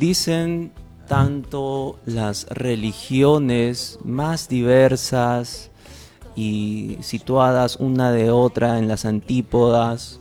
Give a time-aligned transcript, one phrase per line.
[0.00, 0.72] Dicen
[1.06, 5.70] tanto las religiones más diversas
[6.34, 10.18] y situadas una de otra en las antípodas,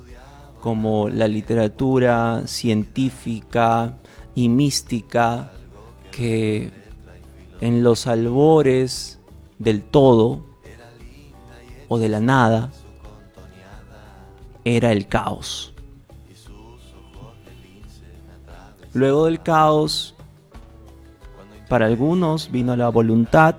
[0.59, 3.97] como la literatura científica
[4.35, 5.53] y mística,
[6.11, 6.73] que
[7.61, 9.21] en los albores
[9.59, 10.43] del todo
[11.87, 12.69] o de la nada
[14.65, 15.68] era el caos.
[18.93, 20.15] Luego del caos,
[21.67, 23.55] para algunos vino la voluntad,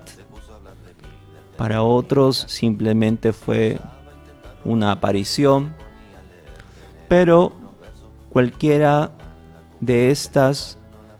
[1.57, 3.79] para otros simplemente fue
[4.65, 5.73] una aparición,
[7.07, 7.53] pero
[8.29, 9.11] cualquiera
[9.79, 10.77] de estas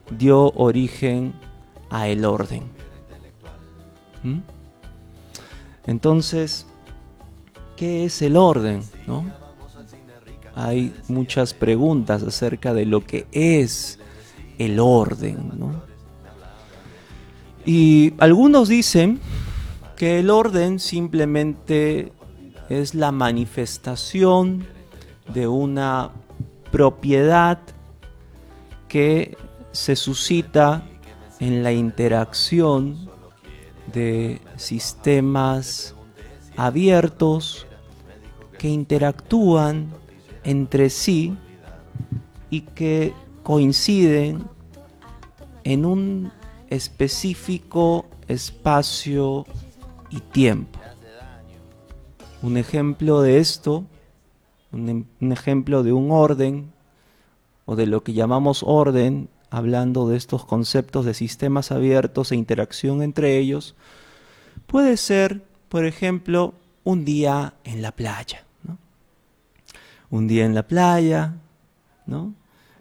[0.09, 1.33] dio origen
[1.89, 2.63] a el orden.
[4.23, 4.39] ¿Mm?
[5.87, 6.65] Entonces,
[7.75, 8.83] ¿qué es el orden?
[9.07, 9.40] ¿No?
[10.55, 13.99] Hay muchas preguntas acerca de lo que es
[14.57, 15.51] el orden.
[15.57, 15.81] ¿no?
[17.65, 19.19] Y algunos dicen
[19.95, 22.11] que el orden simplemente
[22.69, 24.65] es la manifestación
[25.33, 26.11] de una
[26.71, 27.59] propiedad
[28.87, 29.37] que
[29.71, 30.83] se suscita
[31.39, 33.09] en la interacción
[33.93, 35.95] de sistemas
[36.55, 37.67] abiertos
[38.57, 39.87] que interactúan
[40.43, 41.37] entre sí
[42.49, 44.43] y que coinciden
[45.63, 46.31] en un
[46.69, 49.45] específico espacio
[50.09, 50.79] y tiempo.
[52.41, 53.85] Un ejemplo de esto,
[54.71, 56.71] un, ejemplo de un orden
[57.65, 63.03] o de lo que llamamos orden, hablando de estos conceptos de sistemas abiertos e interacción
[63.03, 63.75] entre ellos,
[64.65, 66.53] puede ser, por ejemplo,
[66.83, 68.45] un día en la playa.
[70.11, 71.33] Un día en la playa,
[72.05, 72.33] ¿no?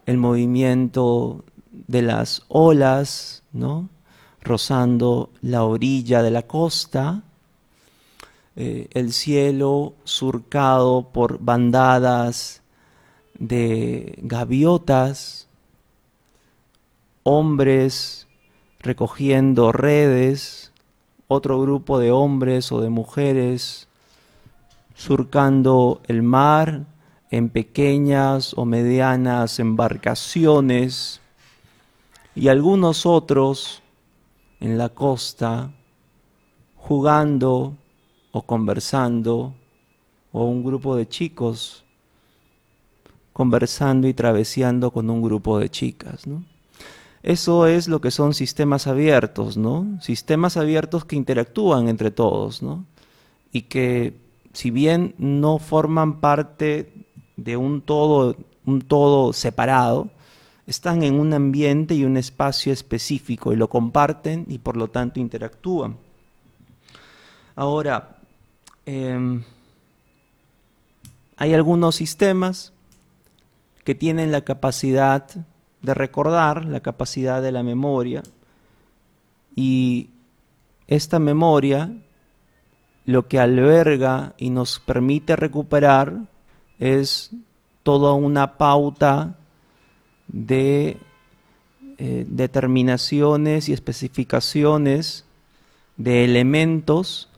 [0.05, 3.89] el movimiento de las olas, ¿no?
[4.43, 7.23] rozando la orilla de la costa,
[8.57, 12.63] eh, el cielo surcado por bandadas
[13.39, 15.47] de gaviotas,
[17.23, 18.27] hombres
[18.81, 20.73] recogiendo redes,
[21.29, 23.87] otro grupo de hombres o de mujeres
[24.95, 26.87] surcando el mar
[27.31, 31.21] en pequeñas o medianas embarcaciones
[32.35, 33.83] y algunos otros
[34.61, 35.73] en la costa
[36.77, 37.77] jugando
[38.33, 39.55] o conversando
[40.33, 41.85] o un grupo de chicos
[43.33, 46.25] conversando y traveseando con un grupo de chicas,
[47.23, 49.99] Eso es lo que son sistemas abiertos, ¿no?
[50.03, 52.85] Sistemas abiertos que interactúan entre todos, ¿no?
[53.53, 54.15] Y que
[54.53, 56.93] si bien no forman parte
[57.45, 58.37] de un todo,
[58.67, 60.11] un todo separado,
[60.67, 65.19] están en un ambiente y un espacio específico y lo comparten y por lo tanto
[65.19, 65.97] interactúan.
[67.57, 68.19] Ahora,
[68.87, 69.43] em,
[71.37, 72.73] hay algunos sistemas
[73.85, 75.27] que tienen la capacidad
[75.83, 78.23] de recordar, la capacidad de la memoria,
[79.57, 80.11] y
[80.87, 81.91] esta memoria
[83.07, 86.21] lo que alberga y nos permite recuperar
[86.81, 87.31] es
[87.85, 89.37] toda una pauta
[90.27, 90.97] de
[91.99, 95.25] eh, determinaciones y especificaciones
[95.97, 97.29] de elementos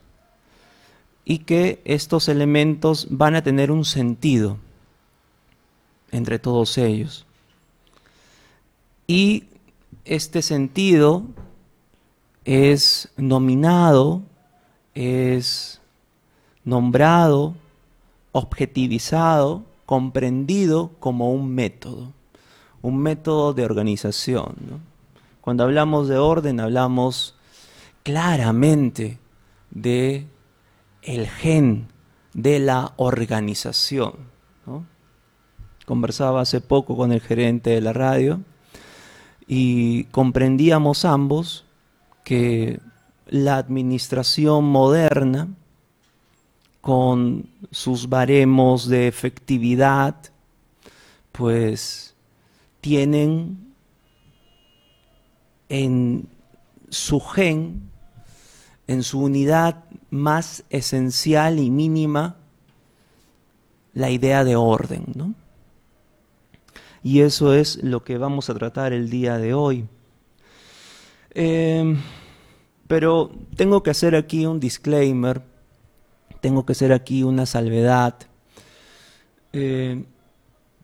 [1.25, 4.57] y que estos elementos van a tener un sentido
[6.11, 7.25] entre todos ellos.
[9.07, 9.45] Y
[10.05, 11.23] este sentido
[12.45, 14.21] es nominado,
[14.93, 15.81] es
[16.63, 17.55] nombrado,
[18.33, 22.11] objetivizado, comprendido como un método
[22.83, 24.55] un método de organización.
[25.41, 27.33] Cuando hablamos de orden, hablamos
[28.03, 29.17] claramente
[29.71, 30.27] de
[31.01, 31.87] el gen
[32.33, 34.13] de la organización.
[35.85, 38.41] Conversaba hace poco con el gerente de la radio
[39.47, 41.65] y comprendíamos ambos
[42.23, 42.79] que
[43.27, 45.47] la administración moderna,
[46.83, 50.17] con sus baremos de efectividad,
[51.31, 52.13] pues
[52.81, 53.73] tienen
[55.69, 56.27] en
[56.89, 57.89] su gen,
[58.87, 62.35] en su unidad más esencial y mínima,
[63.93, 65.05] la idea de orden.
[65.15, 65.35] ¿no?
[67.01, 69.87] Y eso es lo que vamos a tratar el día de hoy.
[71.33, 71.97] Em,
[72.89, 75.52] pero tengo que hacer aquí un disclaimer,
[76.43, 78.15] tengo que hacer aquí una salvedad,
[79.53, 80.03] eh,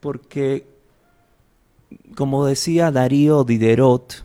[0.00, 0.66] porque
[2.14, 4.24] como decía Darío Diderot,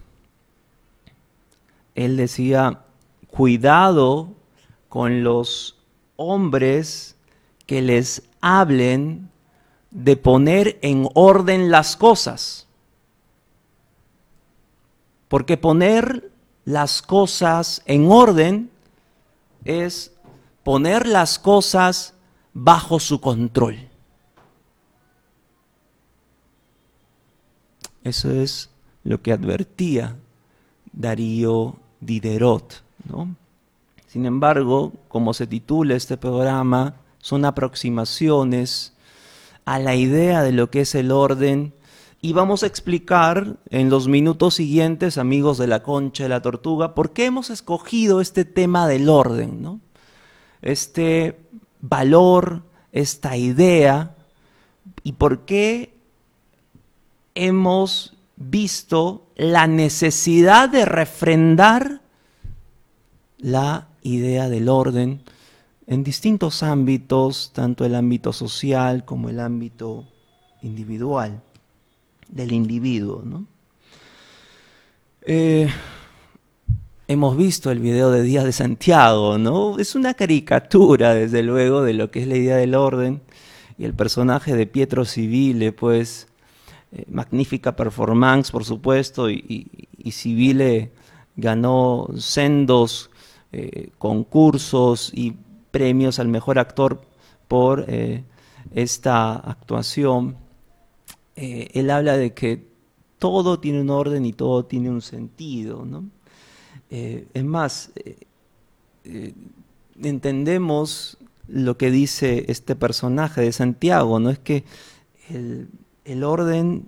[1.93, 2.83] él decía,
[3.27, 4.29] cuidado
[4.87, 5.77] con los
[6.15, 7.17] hombres
[7.65, 9.29] que les hablen
[9.91, 12.65] de poner en orden las cosas.
[15.27, 16.31] Porque poner
[16.63, 18.69] las cosas en orden
[19.65, 20.14] es
[20.65, 22.15] poner las cosas
[22.51, 23.87] bajo su control.
[28.03, 28.71] Eso es
[29.03, 30.15] lo que advertía
[30.91, 32.81] Darío Diderot.
[33.07, 33.35] ¿no?
[34.07, 38.93] Sin embargo, como se titula este programa, son aproximaciones
[39.65, 41.75] a la idea de lo que es el orden
[42.21, 46.95] y vamos a explicar en los minutos siguientes, amigos de la concha de la tortuga,
[46.95, 49.84] por qué hemos escogido este tema del orden, ¿no?
[50.61, 51.39] Este
[51.81, 54.15] valor, esta idea,
[55.03, 55.93] y por qué
[57.35, 62.01] hemos visto la necesidad de refrendar
[63.37, 65.21] la idea del orden
[65.87, 70.05] en distintos ámbitos, tanto el ámbito social como el ámbito
[70.61, 71.41] individual,
[72.27, 73.23] del individuo.
[75.21, 75.69] Eh,
[77.07, 79.77] hemos visto el video de Díaz de Santiago, ¿no?
[79.79, 83.21] Es una caricatura, desde luego, de lo que es la idea del orden.
[83.77, 86.27] Y el personaje de Pietro Civile, pues,
[86.91, 89.67] eh, magnífica performance, por supuesto, y,
[90.11, 90.91] Civile
[91.35, 93.09] ganó sendos
[93.51, 95.35] eh, concursos y
[95.71, 97.01] premios al mejor actor
[97.47, 98.23] por eh,
[98.73, 100.37] esta actuación.
[101.35, 102.67] él habla de que
[103.19, 105.85] todo tiene un orden y todo tiene un sentido.
[106.89, 107.91] Es más,
[110.01, 111.17] entendemos
[111.47, 114.29] lo que dice este personaje de Santiago, ¿no?
[114.29, 114.63] Es que
[115.29, 115.67] el,
[116.05, 116.87] el orden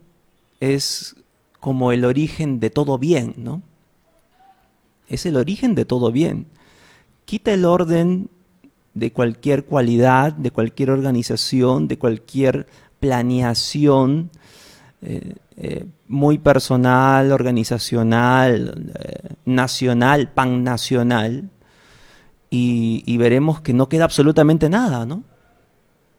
[0.59, 1.15] es
[1.59, 3.61] como el origen de todo bien, ¿no?
[5.09, 6.47] Es el origen de todo bien.
[7.25, 8.29] Quita el orden
[8.93, 12.67] de cualquier cualidad, de cualquier organización, de cualquier
[12.99, 14.31] planeación
[15.01, 20.63] eh, eh, muy personal, organizacional, eh, nacional, pan
[22.49, 25.23] y, y veremos que no queda absolutamente nada, ¿no?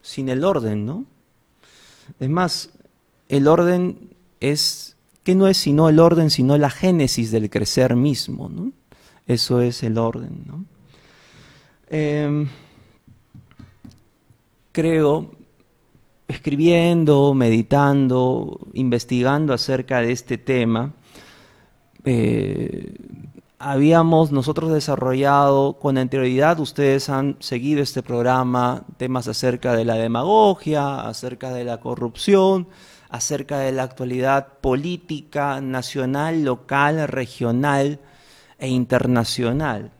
[0.03, 1.07] Sin el orden, ¿no?
[2.21, 2.71] Es más,
[3.29, 8.49] el orden es, que no es sino el orden, sino la génesis del crecer mismo.
[8.49, 8.73] ¿no?
[9.27, 10.45] Eso es el orden.
[10.47, 10.65] ¿no?
[11.89, 12.49] Em,
[14.73, 15.33] creo,
[16.29, 20.93] escribiendo, meditando, investigando acerca de este tema,
[22.05, 22.95] eh,
[23.59, 31.01] habíamos nosotros desarrollado con anterioridad, ustedes han seguido este programa, temas acerca de la demagogia,
[31.01, 32.69] acerca de la corrupción,
[33.09, 37.99] acerca de la actualidad política nacional, local, regional
[38.59, 39.91] e internacional.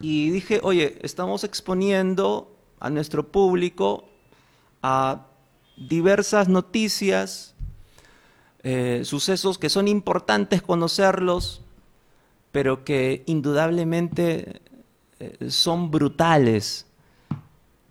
[0.00, 4.04] Y dije, oye, estamos exponiendo a nuestro público
[4.82, 5.26] a
[5.76, 7.54] diversas noticias,
[8.62, 11.62] eh, sucesos que son importantes conocerlos,
[12.50, 14.60] pero que indudablemente
[15.18, 16.86] eh, son brutales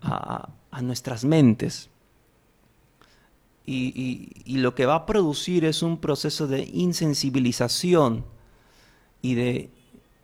[0.01, 1.91] a nuestras mentes.
[3.65, 8.25] Y, lo que va a producir es un proceso de insensibilización
[9.21, 9.69] y de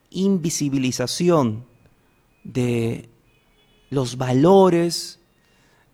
[0.10, 1.66] invisibilización
[2.44, 3.10] de
[3.90, 5.20] los valores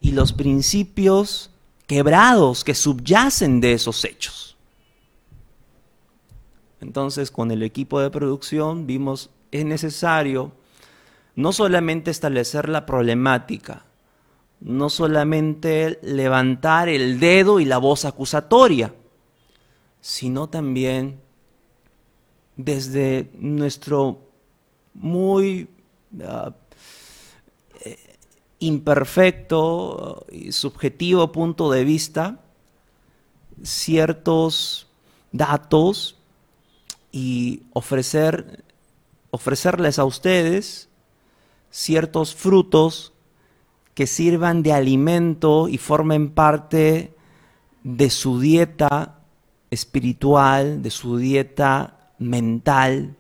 [0.04, 1.50] y los principios
[1.88, 4.58] quebrados que subyacen de esos hechos.
[6.82, 10.52] Entonces, con el equipo de producción vimos es necesario
[11.36, 13.86] no solamente establecer la problemática,
[14.60, 18.94] no solamente levantar el dedo y la voz acusatoria,
[20.02, 21.22] sino también
[22.58, 24.20] desde nuestro
[24.94, 25.70] muy
[26.26, 26.54] ah,
[27.86, 28.13] eh,
[28.68, 32.40] imperfecto y subjetivo punto de vista,
[33.62, 34.88] ciertos
[35.32, 36.18] datos
[37.12, 38.64] y ofrecer,
[39.32, 40.90] ofrecerles a ustedes
[41.70, 43.14] ciertos frutos
[43.96, 47.14] que sirvan de alimento y formen parte
[47.84, 49.20] de su dieta
[49.72, 53.16] espiritual, de su dieta mental,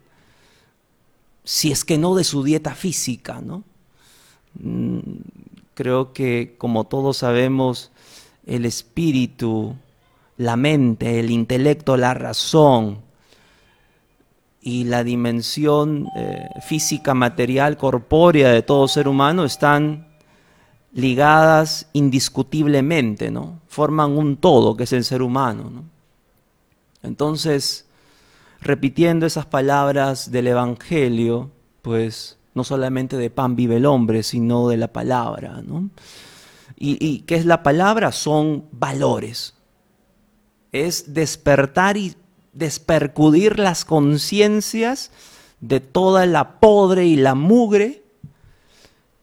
[1.44, 3.64] si es que no de su dieta física, ¿no?
[4.60, 5.00] Mm,
[5.74, 7.91] creo que como todos sabemos,
[8.45, 9.75] el espíritu,
[10.38, 13.00] la mente, el intelecto, la razón
[14.62, 20.07] y la dimensión eh, física, material, corpórea de todo ser humano están
[20.93, 23.60] ligadas indiscutiblemente, ¿no?
[23.67, 25.83] Forman un todo que es el ser humano, ¿no?
[27.01, 27.86] Entonces,
[28.62, 34.77] repitiendo esas palabras del Evangelio, pues no solamente de pan vive el hombre, sino de
[34.77, 35.62] la palabra.
[35.65, 35.89] ¿no?
[36.75, 38.12] ¿Y, qué es la palabra?
[38.12, 39.55] Son valores.
[40.72, 42.15] Es despertar y
[42.51, 45.12] despercudir las conciencias
[45.62, 48.03] de toda la podre y la mugre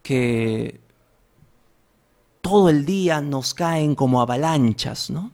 [0.02, 0.80] que
[2.40, 5.30] todo el día nos caen como avalanchas, ¿no?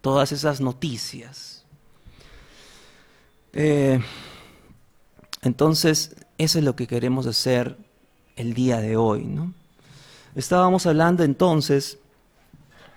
[0.00, 1.64] Todas esas noticias.
[3.52, 3.98] Eh,
[5.42, 7.76] entonces, eso es lo que queremos hacer
[8.36, 9.52] el día de hoy, ¿no?
[10.34, 11.98] Estábamos hablando entonces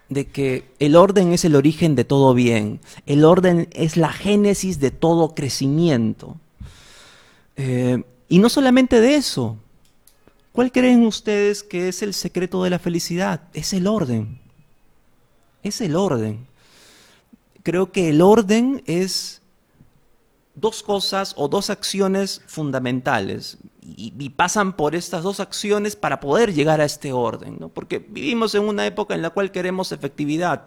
[0.10, 4.80] de que el orden es el origen de todo bien, el orden es la génesis
[4.80, 6.36] de todo crecimiento.
[7.56, 9.58] Eh, y no solamente de eso,
[10.52, 13.42] ¿cuál creen ustedes que es el secreto de la felicidad?
[13.54, 14.40] Es el orden,
[15.64, 16.46] es el orden.
[17.64, 19.42] Creo que el orden es
[20.60, 26.82] dos cosas o dos acciones fundamentales y, pasan por estas dos acciones para poder llegar
[26.82, 30.66] a este orden, porque vivimos en una época en la cual queremos efectividad,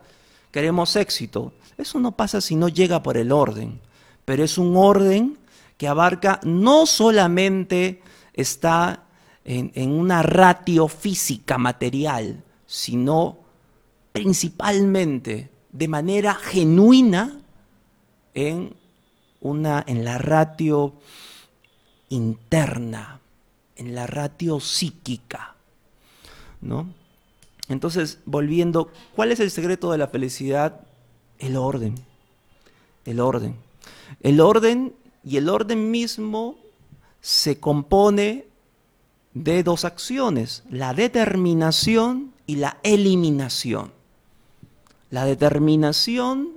[0.50, 1.52] queremos éxito.
[1.78, 3.80] Eso no pasa si no llega por el orden,
[4.24, 5.38] pero es un orden
[5.76, 8.02] que abarca no solamente
[8.34, 9.04] está
[9.44, 13.38] en, en una ratio física material, sino
[14.12, 17.40] principalmente de manera genuina
[18.34, 18.74] en
[19.42, 20.94] una en la ratio
[22.08, 23.20] interna,
[23.76, 25.54] en la ratio psíquica,
[26.60, 26.88] ¿no?
[27.68, 30.80] Entonces, volviendo, ¿cuál es el secreto de la felicidad?
[31.38, 31.94] El orden.
[33.04, 33.56] El orden.
[34.20, 34.94] El orden
[35.24, 36.56] y el orden mismo
[37.20, 38.46] se compone
[39.34, 43.92] de dos acciones, la determinación y la eliminación.
[45.10, 46.50] La determinación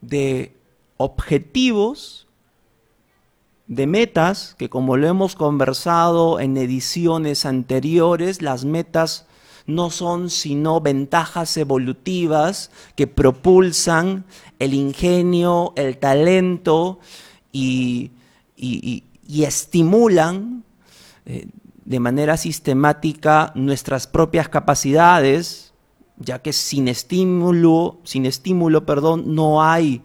[0.00, 0.54] de
[0.96, 2.26] objetivos
[3.66, 9.26] de metas, que como lo hemos conversado en ediciones anteriores, las metas
[9.66, 14.24] no son sino ventajas evolutivas que propulsan
[14.58, 16.98] el ingenio, el talento
[17.52, 18.10] y,
[19.26, 20.64] estimulan
[21.26, 21.48] eh,
[21.84, 25.72] de manera sistemática nuestras propias capacidades,
[26.18, 30.02] ya que sin estímulo, sin estímulo, perdón, no hay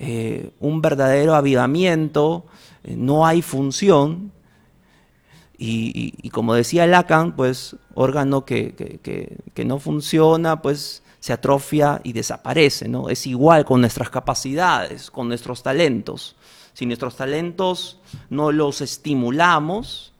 [0.00, 2.46] eh, un verdadero avivamiento,
[2.84, 4.32] eh, no hay función.
[5.60, 8.74] Y, como decía Lacan, pues órgano que,
[9.52, 13.08] que, no funciona, pues se atrofia y desaparece, ¿no?
[13.08, 16.36] Es igual con nuestras capacidades, con nuestros talentos.
[16.74, 17.98] Si nuestros talentos
[18.30, 20.12] no los estimulamos,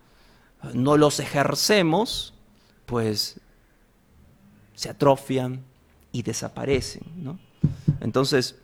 [0.74, 2.34] no los ejercemos,
[2.84, 3.38] pues
[4.74, 5.62] se atrofian
[6.10, 7.38] y desaparecen, ¿no?
[8.00, 8.56] Entonces,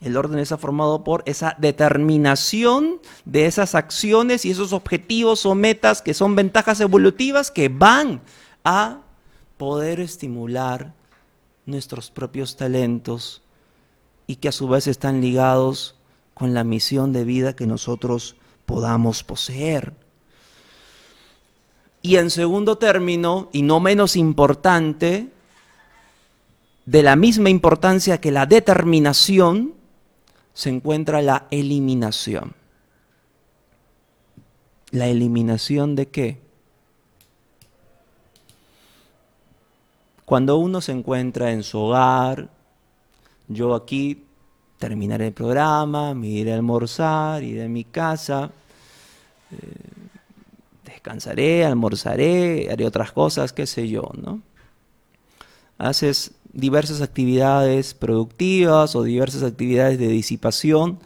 [0.00, 6.02] el orden está formado por esa determinación de esas acciones y esos objetivos o metas
[6.02, 8.20] que son ventajas evolutivas que van
[8.64, 9.00] a
[9.56, 10.92] poder estimular
[11.66, 13.42] nuestros propios talentos
[14.26, 15.96] y que a su vez están ligados
[16.34, 18.36] con la misión de vida que nosotros
[18.66, 19.94] podamos poseer.
[22.02, 25.30] Y en segundo término, y no menos importante,
[26.84, 29.72] de la misma importancia que la determinación,
[30.54, 32.54] se encuentra la eliminación.
[34.92, 36.40] ¿La eliminación de qué?
[40.24, 42.48] Cuando uno se encuentra en su hogar,
[43.48, 44.24] yo aquí
[44.78, 48.50] terminaré el programa, me iré a almorzar, iré a mi casa,
[49.50, 49.56] eh,
[50.84, 54.40] descansaré, almorzaré, haré otras cosas, qué sé yo, ¿no?
[55.76, 61.00] Haces diversas actividades productivas o diversas actividades de disipación,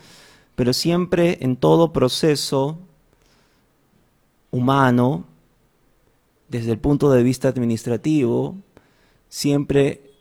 [0.55, 2.78] pero siempre en todo proceso
[4.50, 5.25] humano,
[6.49, 8.57] desde el punto de vista administrativo,
[9.28, 10.12] siempre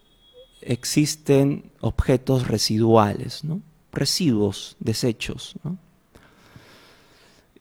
[0.62, 3.62] existen objetos residuales, ¿no?
[3.92, 5.56] residuos, desechos,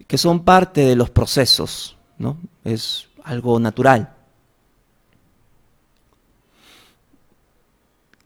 [0.06, 2.38] que son parte de los procesos, ¿no?
[2.64, 4.15] es algo natural.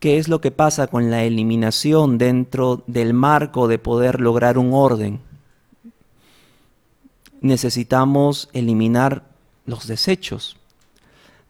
[0.01, 4.73] Qué es lo que pasa con la eliminación dentro del marco de poder lograr un
[4.73, 5.21] orden.
[7.43, 9.25] Necesitamos eliminar
[9.67, 10.57] los desechos,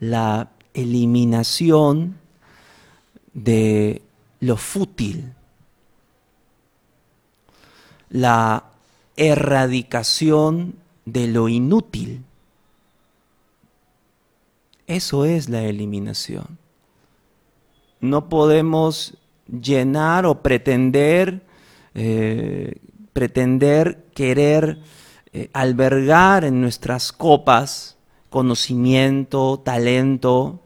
[0.00, 2.16] la eliminación
[3.32, 4.02] de
[4.40, 5.32] lo fútil,
[8.08, 8.64] la
[9.16, 12.24] erradicación de lo inútil.
[14.88, 16.59] Eso es la eliminación.
[18.00, 19.16] No podemos
[19.46, 21.42] llenar o pretender
[21.94, 22.76] eh,
[23.12, 24.78] pretender querer
[25.32, 27.96] eh, albergar en nuestras copas
[28.30, 30.60] conocimiento, talento,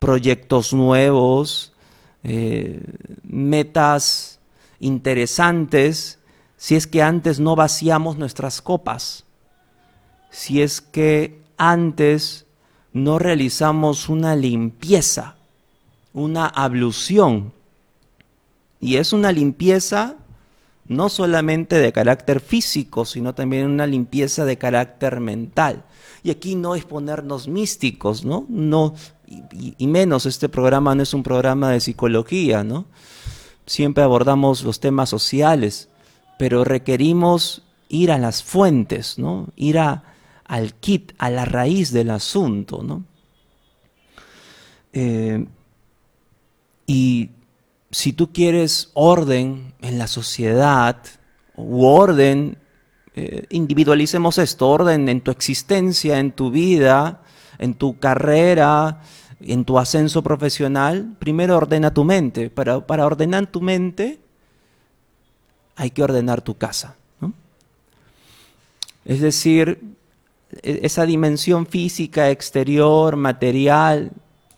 [0.00, 1.72] proyectos nuevos,
[2.24, 2.82] eh,
[3.22, 4.40] metas
[4.80, 6.18] interesantes,
[6.56, 9.24] si es que antes no vaciamos nuestras copas,
[10.30, 12.46] si es que antes
[12.92, 15.36] no realizamos una limpieza,
[16.14, 17.52] una ablución.
[18.80, 20.16] Y es una limpieza
[20.86, 25.84] no solamente de carácter físico, sino también una limpieza de carácter mental.
[26.22, 28.46] Y aquí no es ponernos místicos, ¿no?
[28.48, 28.94] No,
[29.26, 32.86] y, menos este programa no es un programa de psicología, ¿no?
[33.66, 35.88] Siempre abordamos los temas sociales,
[36.38, 39.48] pero requerimos ir a las fuentes, ¿no?
[39.56, 40.04] Ir a,
[40.44, 43.04] al kit, a la raíz del asunto, ¿no?
[44.92, 45.46] Eh,
[46.86, 47.30] y
[47.90, 50.98] si tú quieres orden en la sociedad,
[51.56, 52.58] u orden,
[53.14, 57.22] eh, individualicemos esto, orden en tu existencia, en tu vida,
[57.58, 59.02] en tu carrera,
[59.40, 62.50] en tu ascenso profesional, primero ordena tu mente.
[62.50, 64.18] Para, para ordenar tu mente
[65.76, 66.96] hay que ordenar tu casa.
[69.04, 69.80] Es decir,
[70.62, 74.12] e, esa dimensión física, exterior, material,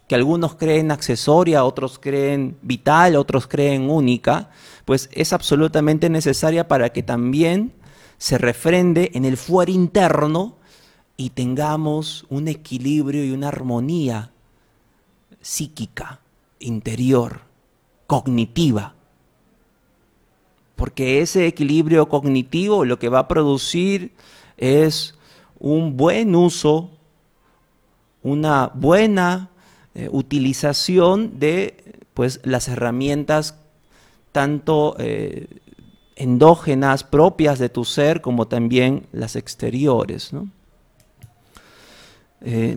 [0.09, 4.51] que algunos creen accesoria, otros creen vital, otros creen única,
[4.85, 7.73] pues es absolutamente necesaria para que también
[8.19, 10.57] se refrende en el fuero interno
[11.17, 14.31] y tengamos un equilibrio y una armonía
[15.41, 16.21] psíquica,
[16.61, 17.41] interior,
[18.07, 18.95] cognitiva.
[20.77, 24.13] Porque ese equilibrio cognitivo lo que va a producir
[24.57, 25.15] es
[25.59, 26.91] un buen uso,
[28.23, 29.51] una buena
[29.99, 33.55] eh, utilización de pues, las herramientas
[34.31, 35.47] tanto eh,
[36.17, 40.33] endógenas propias de tu ser como también las exteriores.
[42.43, 42.77] Eh,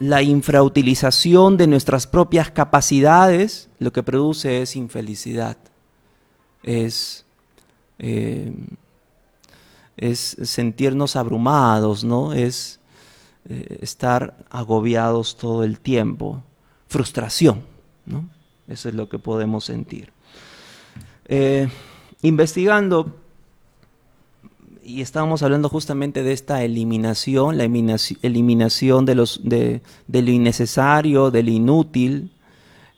[0.00, 5.58] la infrautilización de nuestras propias capacidades lo que produce es infelicidad,
[6.64, 7.24] es,
[9.96, 12.32] es sentirnos abrumados, ¿no?
[12.32, 12.80] es
[13.48, 16.42] estar agobiados todo el tiempo
[16.88, 17.62] frustración.
[18.06, 18.28] ¿no?
[18.66, 20.12] Eso es lo que podemos sentir.
[21.26, 21.68] Eh,
[22.22, 23.16] investigando,
[24.82, 31.30] y estábamos hablando justamente de esta eliminación, la eliminación de, los, de, de lo innecesario,
[31.30, 32.32] de lo inútil,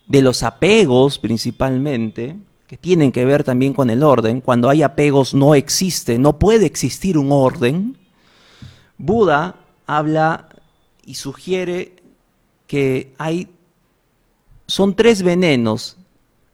[0.07, 2.37] de los apegos principalmente,
[2.69, 4.41] que tienen que ver también con el orden.
[4.41, 7.99] Cuando hay apegos no existe, no puede existir un orden.
[8.97, 10.49] Buda habla
[11.05, 11.97] y sugiere
[12.69, 13.49] que hay
[14.71, 15.97] son tres venenos,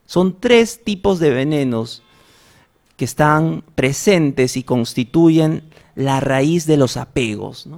[0.06, 2.02] son tres tipos de venenos
[2.96, 7.68] que están presentes y constituyen la raíz de los apegos.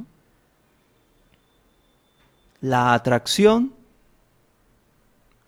[2.61, 3.73] La atracción,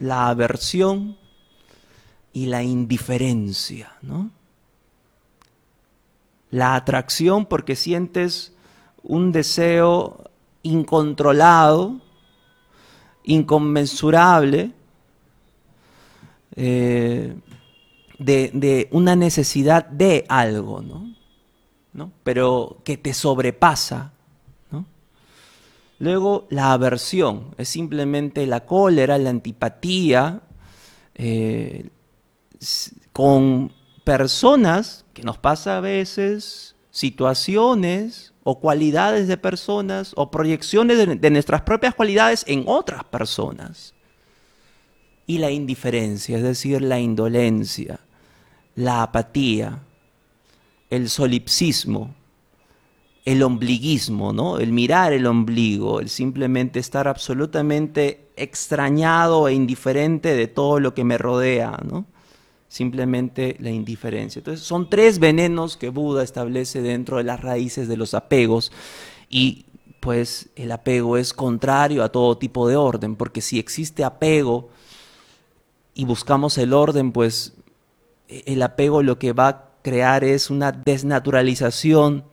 [0.00, 1.16] la aversión
[2.32, 3.92] y la indiferencia.
[6.50, 8.52] La atracción porque sientes
[9.04, 10.24] un deseo
[10.64, 12.00] incontrolado,
[13.22, 14.72] inconmensurable,
[16.56, 17.36] eh,
[18.18, 22.12] de, una necesidad de algo, ¿no?
[22.22, 24.12] Pero que te sobrepasa.
[25.98, 30.40] Luego la aversión es simplemente la cólera, la antipatía
[31.14, 31.90] eh,
[33.12, 41.30] con personas que nos pasa a veces, situaciones o cualidades de personas o proyecciones de
[41.30, 43.94] nuestras propias cualidades en otras personas
[45.30, 48.00] y la indiferencia, es decir, la indolencia,
[48.74, 49.78] la apatía,
[50.90, 52.16] el solipsismo,
[53.24, 54.58] el ombliguismo, ¿no?
[54.58, 61.04] El mirar el ombligo, el simplemente estar absolutamente extrañado e indiferente de todo lo que
[61.04, 62.06] me rodea, ¿no?
[62.66, 64.40] Simplemente la indiferencia.
[64.40, 68.72] Entonces, son tres venenos que Buda establece dentro de las raíces de los apegos
[69.28, 69.66] y
[70.00, 74.70] pues el apego es contrario a todo tipo de orden, porque si existe apego,
[75.94, 77.54] y buscamos el orden, pues
[78.28, 82.24] e, el apego lo que va a crear es una desnaturalización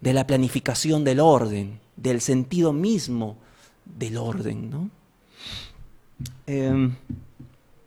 [0.00, 3.36] de la planificación del orden, del sentido mismo
[3.84, 4.70] del orden.
[4.70, 4.90] ¿no?
[6.46, 6.94] Em,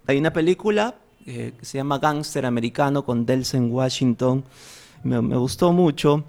[0.08, 0.96] hay una película
[1.26, 4.44] eh, que se llama Gangster Americano con Delsen Washington,
[5.04, 6.24] me, gustó mucho.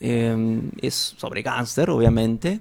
[0.00, 2.60] Em, es sobre gángster, obviamente.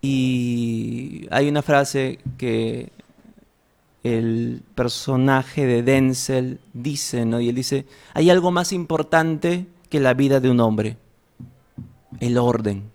[0.00, 2.90] Y hay una frase que
[4.04, 7.40] el personaje de Denzel dice, ¿no?
[7.40, 10.96] Y él dice, hay algo más importante que la vida de un hombre,
[12.20, 12.92] el orden.